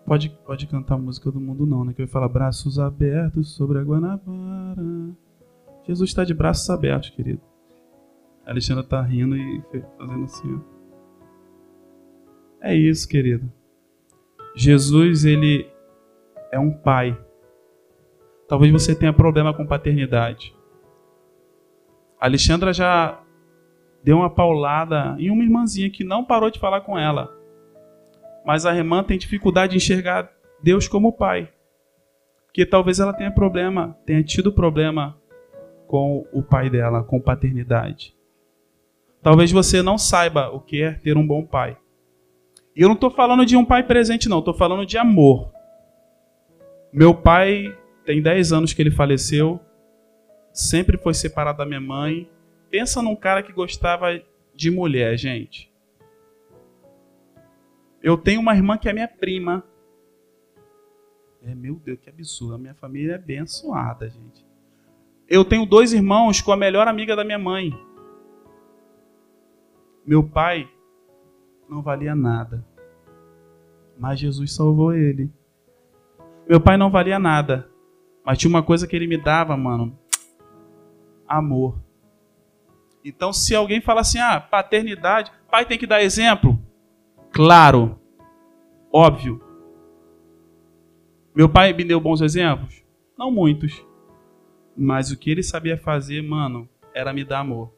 [0.06, 1.92] Pode, pode cantar a música do mundo não, né?
[1.92, 5.14] Que eu falar braços abertos sobre a Guanabara.
[5.86, 7.51] Jesus está de braços abertos, querido.
[8.44, 9.62] A Alexandra está rindo e
[9.96, 10.72] fazendo assim, ó.
[12.60, 13.50] É isso, querido.
[14.54, 15.68] Jesus, ele
[16.50, 17.18] é um pai.
[18.48, 20.54] Talvez você tenha problema com paternidade.
[22.20, 23.20] A Alexandra já
[24.04, 27.34] deu uma paulada em uma irmãzinha que não parou de falar com ela.
[28.44, 30.30] Mas a irmã tem dificuldade de enxergar
[30.62, 31.52] Deus como pai.
[32.46, 35.16] Porque talvez ela tenha problema, tenha tido problema
[35.86, 38.14] com o pai dela, com paternidade.
[39.22, 41.78] Talvez você não saiba o que é ter um bom pai.
[42.74, 44.40] E eu não estou falando de um pai presente, não.
[44.40, 45.52] Estou falando de amor.
[46.92, 49.60] Meu pai tem 10 anos que ele faleceu.
[50.52, 52.28] Sempre foi separado da minha mãe.
[52.68, 54.20] Pensa num cara que gostava
[54.54, 55.70] de mulher, gente.
[58.02, 59.62] Eu tenho uma irmã que é minha prima.
[61.44, 62.54] É, meu Deus, que absurdo.
[62.54, 64.44] A minha família é abençoada, gente.
[65.28, 67.72] Eu tenho dois irmãos com a melhor amiga da minha mãe.
[70.06, 70.68] Meu pai
[71.68, 72.64] não valia nada.
[73.98, 75.30] Mas Jesus salvou ele.
[76.48, 77.68] Meu pai não valia nada.
[78.24, 79.98] Mas tinha uma coisa que ele me dava, mano.
[81.26, 81.78] amor.
[83.04, 86.58] Então, se alguém fala assim, ah, paternidade, pai tem que dar exemplo.
[87.30, 87.98] Claro,
[88.92, 89.40] óbvio.
[91.34, 92.82] Meu pai me deu bons exemplos?
[93.18, 93.84] Não muitos.
[94.76, 97.72] Mas o que ele sabia fazer, mano, era me dar amor.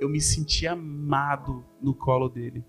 [0.00, 2.64] Eu me sentia amado no colo dele.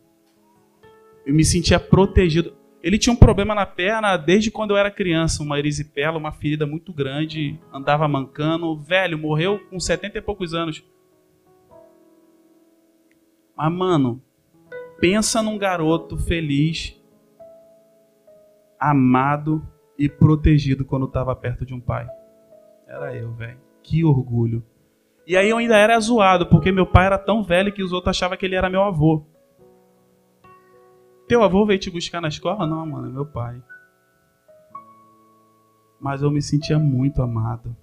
[1.25, 2.55] Eu me sentia protegido.
[2.81, 6.65] Ele tinha um problema na perna desde quando eu era criança, uma erisipela, uma ferida
[6.65, 10.83] muito grande, andava mancando, velho, morreu com 70 e poucos anos.
[13.55, 14.23] Mas, mano,
[14.99, 16.97] pensa num garoto feliz,
[18.79, 19.61] amado
[19.97, 22.07] e protegido quando estava perto de um pai.
[22.87, 23.59] Era eu, velho.
[23.83, 24.63] Que orgulho.
[25.29, 28.17] E aí eu ainda era zoado, porque meu pai era tão velho que os outros
[28.17, 29.23] achavam que ele era meu avô.
[31.27, 32.65] Teu avô veio te buscar na escola?
[32.65, 33.61] Não, mano, é meu pai.
[36.01, 37.77] Mas eu me sentia muito amado,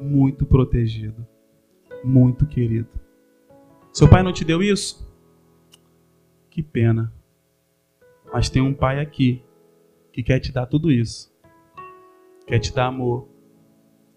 [0.00, 1.26] muito protegido,
[2.02, 2.88] muito querido.
[3.92, 5.06] Seu pai não te deu isso?
[6.48, 7.12] Que pena.
[8.32, 9.44] Mas tem um pai aqui
[10.10, 11.30] que quer te dar tudo isso.
[12.46, 13.28] Quer te dar amor,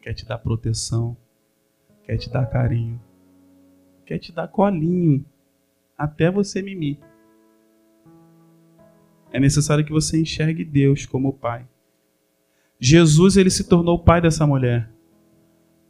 [0.02, 1.18] quer te dar proteção,
[2.04, 3.02] quer te dar carinho,
[4.06, 5.26] quer te dar colinho,
[5.98, 6.98] até você mimir
[9.34, 11.68] é necessário que você enxergue Deus como Pai.
[12.80, 14.90] Jesus ele se tornou o pai dessa mulher.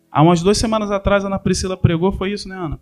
[0.10, 2.80] Há umas duas semanas atrás, a Ana Priscila pregou, foi isso, né, Ana?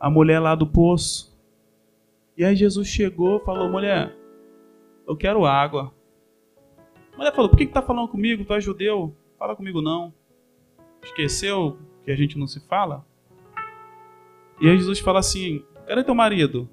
[0.00, 1.38] A mulher lá do poço.
[2.36, 4.16] E aí Jesus chegou falou: mulher,
[5.06, 5.94] eu quero água.
[7.12, 8.44] A mulher falou: por que, que tá falando comigo?
[8.44, 9.14] Tu é judeu?
[9.38, 10.12] Fala comigo não.
[11.02, 13.04] Esqueceu que a gente não se fala?
[14.60, 16.68] E aí Jesus fala assim: cadê teu marido?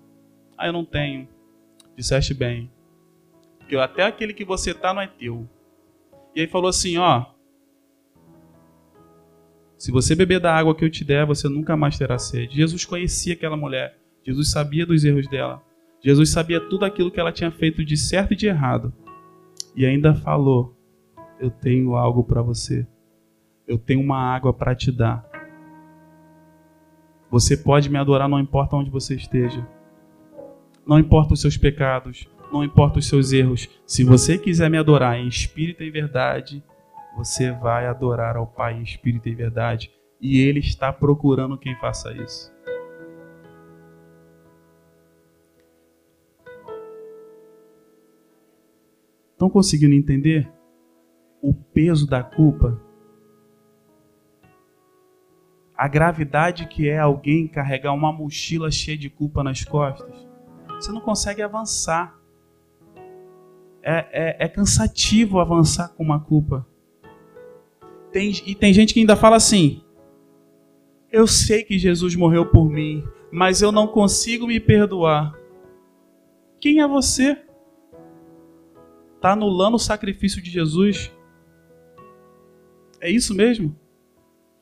[0.57, 1.27] Ah, eu não tenho.
[1.95, 2.71] Disseste bem.
[3.67, 5.47] Que até aquele que você tá não é teu.
[6.35, 7.25] E aí falou assim, ó.
[9.77, 12.55] Se você beber da água que eu te der, você nunca mais terá sede.
[12.55, 13.97] Jesus conhecia aquela mulher.
[14.25, 15.61] Jesus sabia dos erros dela.
[16.03, 18.93] Jesus sabia tudo aquilo que ela tinha feito de certo e de errado.
[19.75, 20.75] E ainda falou:
[21.39, 22.87] Eu tenho algo para você.
[23.67, 25.29] Eu tenho uma água para te dar.
[27.29, 29.67] Você pode me adorar, não importa onde você esteja.
[30.85, 33.67] Não importa os seus pecados, não importa os seus erros.
[33.85, 36.63] Se você quiser me adorar em espírito e verdade,
[37.17, 39.91] você vai adorar ao Pai em espírito e verdade.
[40.21, 42.55] E Ele está procurando quem faça isso.
[49.33, 50.49] Estão conseguindo entender
[51.41, 52.86] o peso da culpa?
[55.77, 60.27] A gravidade que é alguém carregar uma mochila cheia de culpa nas costas?
[60.79, 62.15] você não consegue avançar.
[63.81, 66.67] É, é, é cansativo avançar com uma culpa.
[68.11, 69.81] Tem, e tem gente que ainda fala assim:
[71.11, 75.33] Eu sei que Jesus morreu por mim, mas eu não consigo me perdoar.
[76.59, 77.41] Quem é você?
[79.15, 81.11] Está anulando o sacrifício de Jesus?
[82.99, 83.75] É isso mesmo?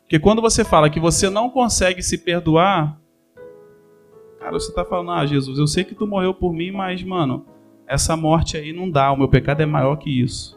[0.06, 3.00] Porque quando você fala que você não consegue se perdoar,
[4.46, 7.48] Cara, você está falando, ah, Jesus, eu sei que tu morreu por mim, mas, mano,
[7.88, 10.56] essa morte aí não dá, o meu pecado é maior que isso.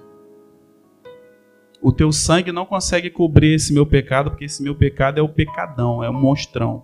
[1.80, 5.28] O teu sangue não consegue cobrir esse meu pecado, porque esse meu pecado é o
[5.30, 6.82] pecadão, é o monstrão.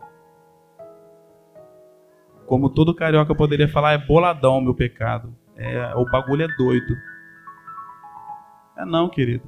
[2.46, 5.35] Como todo carioca poderia falar, é boladão meu pecado.
[5.59, 6.96] É, o bagulho é doido.
[8.79, 9.44] É não, querido.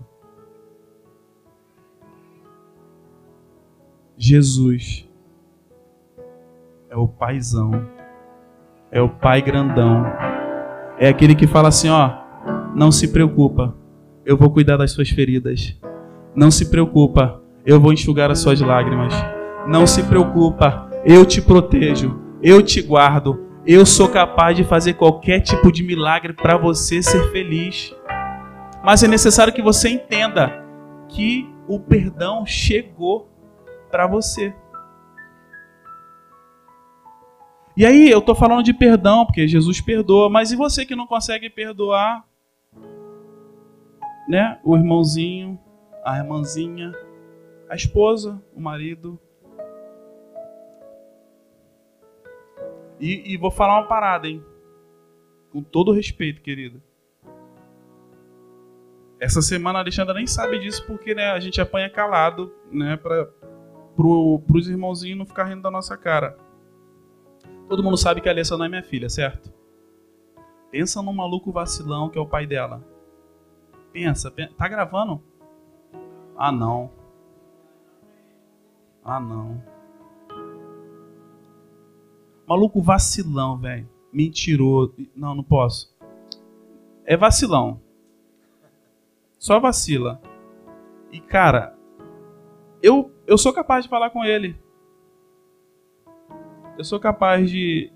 [4.27, 5.09] Jesus
[6.91, 7.87] é o paizão.
[8.91, 10.05] É o pai grandão.
[10.99, 12.11] É aquele que fala assim, ó,
[12.75, 13.73] não se preocupa,
[14.25, 15.79] eu vou cuidar das suas feridas.
[16.35, 19.15] Não se preocupa, eu vou enxugar as suas lágrimas.
[19.69, 23.47] Não se preocupa, eu te protejo, eu te guardo.
[23.65, 27.95] Eu sou capaz de fazer qualquer tipo de milagre para você ser feliz.
[28.85, 30.65] Mas é necessário que você entenda
[31.09, 33.36] que o perdão chegou
[33.97, 34.55] para você.
[37.75, 41.07] E aí eu estou falando de perdão, porque Jesus perdoa, mas e você que não
[41.07, 42.23] consegue perdoar?
[44.29, 44.61] Né?
[44.63, 45.59] O irmãozinho,
[46.05, 46.93] a irmãzinha,
[47.71, 49.19] a esposa, o marido.
[53.01, 54.45] E, e vou falar uma parada, hein?
[55.53, 56.83] Com todo respeito, querida.
[59.19, 62.99] Essa semana a Alexandra nem sabe disso porque né, a gente apanha calado, né?
[62.99, 63.27] Para
[63.97, 66.39] pro, os irmãozinhos não ficar rindo da nossa cara.
[67.69, 69.53] Todo mundo sabe que a Alessa não é minha filha, certo?
[70.71, 72.85] Pensa num maluco vacilão que é o pai dela.
[73.93, 74.53] Pensa, pensa.
[74.55, 75.23] tá gravando?
[76.37, 76.91] Ah, não.
[79.03, 79.63] Ah, não.
[82.47, 83.89] Maluco vacilão, velho.
[84.13, 84.95] Mentiroso.
[85.17, 85.97] Não, não posso.
[87.05, 87.81] É vacilão.
[89.39, 90.21] Só vacila.
[91.11, 91.77] E, cara,
[92.83, 94.57] eu, eu sou capaz de falar com ele.
[96.79, 97.91] Eu sou capaz de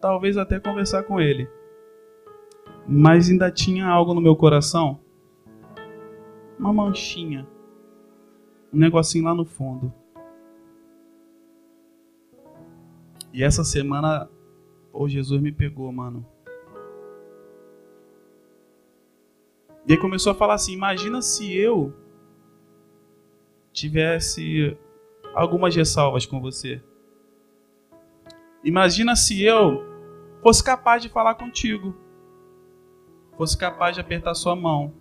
[0.00, 1.48] talvez até conversar com ele.
[2.86, 5.00] Mas ainda tinha algo no meu coração.
[6.58, 7.46] Uma manchinha.
[8.72, 9.92] Um negocinho lá no fundo.
[13.32, 14.30] E essa semana,
[14.92, 16.24] o Jesus me pegou, mano.
[19.88, 21.92] E aí começou a falar assim: imagina se eu
[23.74, 24.78] tivesse
[25.34, 26.80] algumas ressalvas com você.
[28.62, 29.84] Imagina se eu
[30.42, 31.94] fosse capaz de falar contigo,
[33.36, 34.94] fosse capaz de apertar sua mão,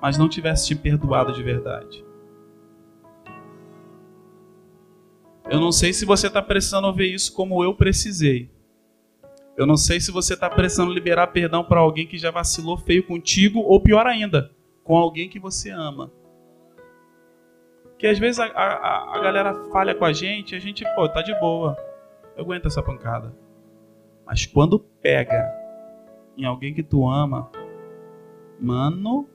[0.00, 2.04] mas não tivesse te perdoado de verdade.
[5.50, 8.50] Eu não sei se você está precisando ouvir isso como eu precisei.
[9.56, 13.04] Eu não sei se você está precisando liberar perdão para alguém que já vacilou feio
[13.06, 14.52] contigo, ou pior ainda,
[14.84, 16.12] com alguém que você ama.
[17.98, 21.20] Que às vezes a, a, a galera falha com a gente, a gente, pô, tá
[21.20, 21.76] de boa.
[22.36, 23.34] Eu aguento essa pancada.
[24.24, 25.52] Mas quando pega
[26.36, 27.50] em alguém que tu ama,
[28.60, 29.28] mano.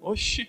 [0.00, 0.48] Oxi.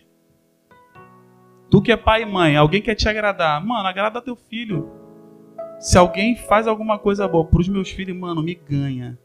[1.70, 3.64] Tu que é pai e mãe, alguém quer te agradar.
[3.64, 4.90] Mano, agrada teu filho.
[5.80, 9.20] Se alguém faz alguma coisa boa pros meus filhos, mano, me ganha.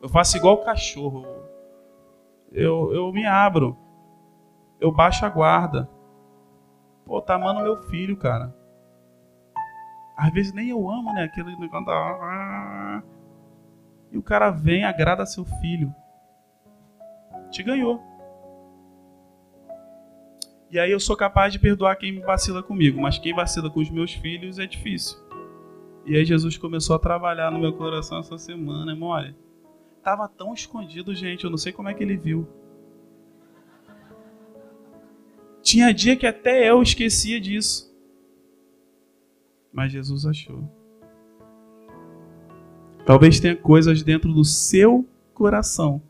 [0.00, 1.26] Eu faço igual o cachorro.
[2.50, 3.76] Eu, eu me abro.
[4.80, 5.90] Eu baixo a guarda.
[7.10, 8.54] Pô, tá amando meu filho, cara.
[10.16, 11.24] Às vezes nem eu amo, né?
[11.24, 13.02] Aquele negócio da...
[14.12, 15.92] E o cara vem, agrada seu filho.
[17.50, 18.00] Te ganhou.
[20.70, 23.90] E aí eu sou capaz de perdoar quem vacila comigo, mas quem vacila com os
[23.90, 25.18] meus filhos é difícil.
[26.06, 29.34] E aí Jesus começou a trabalhar no meu coração essa semana, mole.
[30.00, 32.48] Tava tão escondido, gente, eu não sei como é que ele viu.
[35.70, 37.88] Tinha dia que até eu esquecia disso.
[39.72, 40.68] Mas Jesus achou.
[43.06, 46.02] Talvez tenha coisas dentro do seu coração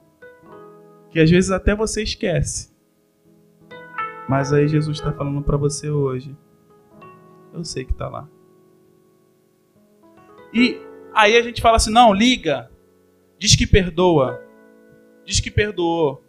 [1.10, 2.74] que às vezes até você esquece.
[4.26, 6.34] Mas aí Jesus está falando para você hoje.
[7.52, 8.26] Eu sei que está lá.
[10.54, 10.80] E
[11.12, 12.70] aí a gente fala assim: não, liga.
[13.38, 14.42] Diz que perdoa.
[15.26, 16.24] Diz que perdoou.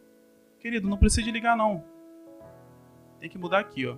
[0.60, 1.91] Querido, não precisa ligar, não.
[3.22, 3.98] Tem que mudar aqui, ó.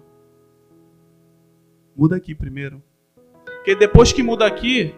[1.96, 2.84] Muda aqui primeiro.
[3.46, 4.94] Porque depois que muda aqui,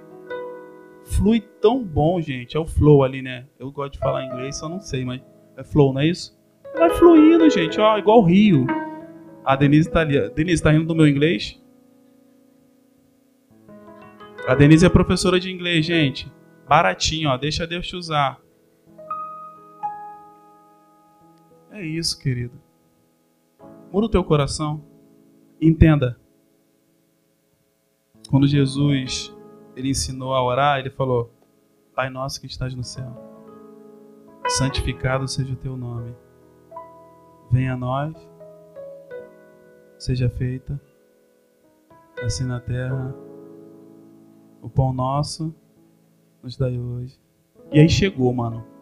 [1.05, 2.57] flui tão bom, gente.
[2.57, 3.45] É o flow ali, né?
[3.59, 5.21] Eu gosto de falar inglês, só não sei, mas
[5.55, 6.35] é flow, não é isso?
[6.75, 8.65] Vai fluindo, gente, ó, igual o rio.
[9.45, 10.29] A Denise tá ali.
[10.31, 11.63] Denise, tá rindo do meu inglês?
[14.47, 16.33] A Denise é professora de inglês, gente.
[16.67, 17.37] Baratinho, ó.
[17.37, 18.41] Deixa Deus te usar.
[21.69, 22.64] É isso, querido.
[23.95, 24.83] Muda o teu coração.
[25.61, 26.19] Entenda.
[28.29, 29.33] Quando Jesus
[29.73, 31.31] ele ensinou a orar, ele falou:
[31.95, 33.09] Pai nosso que estás no céu,
[34.49, 36.13] santificado seja o teu nome.
[37.49, 38.13] Venha a nós,
[39.97, 40.77] seja feita
[42.21, 43.15] assim na terra.
[44.61, 45.55] O pão nosso
[46.43, 47.17] nos dai hoje.
[47.71, 48.74] E aí chegou, mano.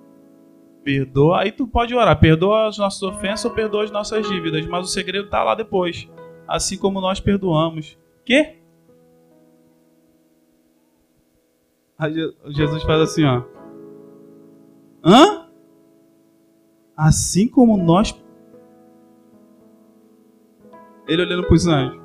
[0.83, 4.85] Perdoa, aí tu pode orar, perdoa as nossas ofensas ou perdoa as nossas dívidas, mas
[4.85, 6.09] o segredo tá lá depois.
[6.47, 7.97] Assim como nós perdoamos.
[8.25, 8.57] Que?
[12.49, 13.43] Jesus faz assim, ó.
[15.03, 15.47] Hã?
[16.97, 18.13] Assim como nós.
[21.07, 22.01] Ele olhando para os anjos.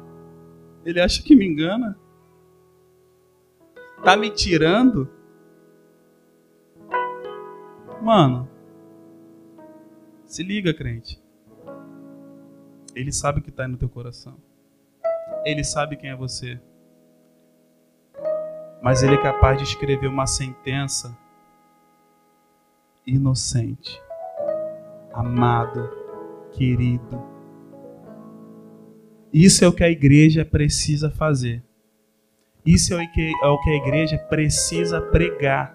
[0.85, 1.99] Ele acha que me engana?
[4.05, 5.09] Tá me tirando?
[8.01, 8.49] Mano,
[10.29, 11.21] se liga, crente.
[12.95, 14.37] Ele sabe o que está no teu coração.
[15.45, 16.61] Ele sabe quem é você.
[18.83, 21.17] Mas ele é capaz de escrever uma sentença
[23.07, 24.01] inocente,
[25.13, 25.91] amado,
[26.53, 27.23] querido.
[29.33, 31.65] Isso é o que a igreja precisa fazer.
[32.67, 35.75] Isso é o que, é o que a igreja precisa pregar.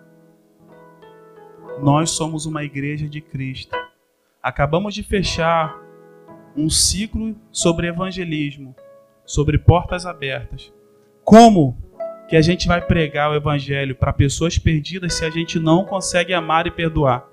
[1.81, 3.82] Nós somos uma igreja de Cristo.
[4.43, 5.73] Acabamos de fechar
[6.53, 8.75] um ciclo sobre evangelismo,
[9.25, 10.73] sobre portas abertas.
[11.23, 11.77] Como
[12.27, 16.33] que a gente vai pregar o evangelho para pessoas perdidas se a gente não consegue
[16.33, 17.25] amar e perdoar?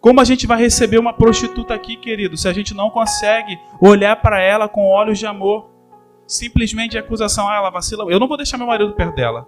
[0.00, 4.16] Como a gente vai receber uma prostituta aqui, querido, se a gente não consegue olhar
[4.16, 5.70] para ela com olhos de amor?
[6.26, 8.10] Simplesmente acusação, ah, ela vacila.
[8.10, 9.46] Eu não vou deixar meu marido perto dela.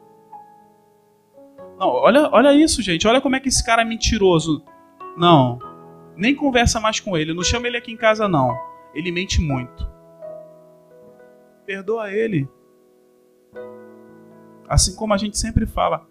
[1.76, 3.06] Não, olha, olha isso, gente.
[3.08, 4.62] Olha como é que esse cara é mentiroso.
[5.16, 5.58] Não,
[6.16, 7.34] nem conversa mais com ele.
[7.34, 8.56] Não chama ele aqui em casa, não.
[8.94, 9.88] Ele mente muito.
[11.64, 12.48] Perdoa ele.
[14.68, 16.06] Assim como a gente sempre fala,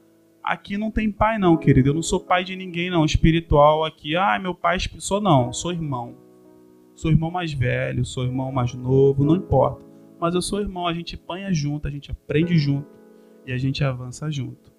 [0.45, 1.89] Aqui não tem pai, não, querido.
[1.89, 3.03] Eu não sou pai de ninguém, não.
[3.03, 4.15] Espiritual aqui.
[4.15, 5.51] Ah, meu pai sou não.
[5.51, 6.15] Sou irmão.
[6.93, 9.83] Sou irmão mais velho, sou irmão mais novo, não importa.
[10.19, 12.87] Mas eu sou irmão, a gente panha junto, a gente aprende junto
[13.45, 14.71] e a gente avança junto.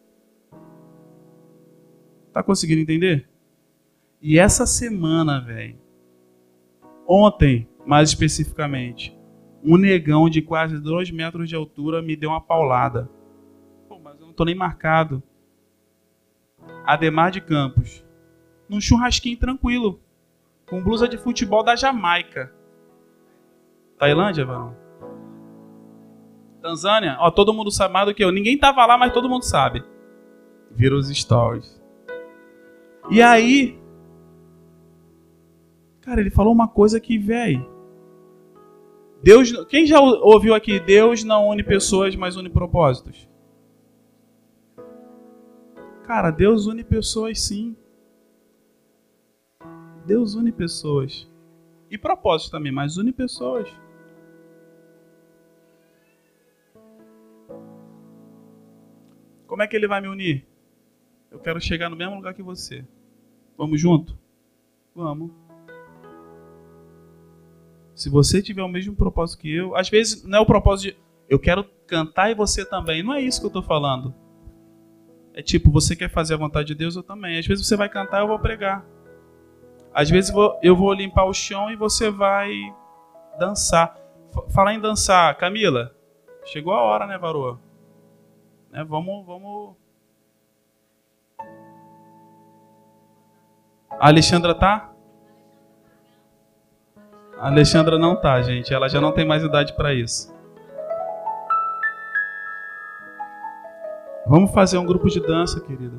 [2.33, 3.29] Tá conseguindo entender?
[4.21, 5.79] E essa semana, velho,
[7.07, 9.17] ontem, mais especificamente,
[9.62, 13.11] um negão de quase dois metros de altura me deu uma paulada.
[13.89, 15.23] Pô, mas eu não tô nem marcado.
[16.85, 18.05] Ademar de Campos,
[18.69, 20.01] num churrasquinho tranquilo,
[20.69, 22.53] com blusa de futebol da Jamaica.
[23.99, 24.77] Tailândia, varão?
[26.61, 27.17] Tanzânia?
[27.21, 28.33] Ó, todo mundo sabe mais do que eu.
[28.33, 29.85] Ninguém tava lá, mas todo mundo sabe.
[30.71, 31.81] Vira os stories.
[33.09, 33.79] E aí,
[36.07, 37.68] cara, ele falou uma coisa que, velho.
[39.20, 40.78] Deus, quem já ouviu aqui?
[40.78, 43.28] Deus não une pessoas, mas une propósitos.
[46.04, 47.76] Cara, Deus une pessoas sim.
[50.07, 51.28] Deus une pessoas.
[51.90, 53.68] E propósitos também, mas une pessoas.
[59.48, 60.46] Como é que ele vai me unir?
[61.32, 62.84] Eu quero chegar no mesmo lugar que você.
[63.59, 64.16] Vamos junto?
[64.94, 65.45] Vamos.
[67.97, 71.07] Se você tiver o mesmo propósito que eu, às vezes não é o propósito de
[71.30, 73.03] eu quero cantar e você também.
[73.03, 74.14] Não é isso que eu estou falando.
[75.32, 77.38] É tipo, você quer fazer a vontade de Deus, eu também.
[77.38, 78.84] Às vezes você vai cantar, eu vou pregar.
[79.94, 80.30] Às vezes
[80.62, 82.53] eu vou limpar o chão e você vai
[83.38, 83.97] dançar.
[84.51, 85.90] Falar em dançar, Camila,
[86.44, 87.59] chegou a hora, né, varoa?
[88.70, 89.74] Né, vamos, vamos.
[93.99, 94.92] A Alexandra tá?
[97.39, 98.72] A Alexandra não tá, gente.
[98.72, 100.34] Ela já não tem mais idade para isso.
[104.26, 105.99] Vamos fazer um grupo de dança, querida.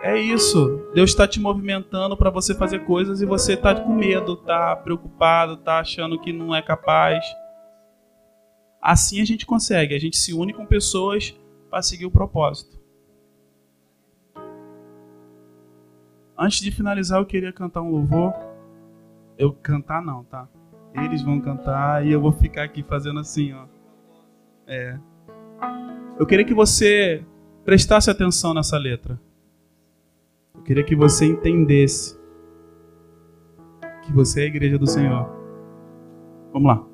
[0.00, 0.88] É isso.
[0.94, 5.54] Deus está te movimentando para você fazer coisas e você está com medo, está preocupado,
[5.54, 7.24] está achando que não é capaz.
[8.80, 9.94] Assim a gente consegue.
[9.94, 11.34] A gente se une com pessoas
[11.68, 12.78] para seguir o propósito.
[16.38, 18.32] Antes de finalizar, eu queria cantar um louvor.
[19.38, 20.48] Eu cantar não, tá?
[20.94, 23.66] Eles vão cantar e eu vou ficar aqui fazendo assim, ó.
[24.66, 24.98] É.
[26.18, 27.24] Eu queria que você
[27.64, 29.20] prestasse atenção nessa letra.
[30.54, 32.18] Eu queria que você entendesse
[34.04, 35.28] que você é a igreja do Senhor.
[36.52, 36.93] Vamos lá.